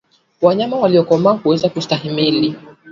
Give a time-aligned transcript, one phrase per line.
[0.41, 2.55] Wanyama waliokomaa huweza kustahimili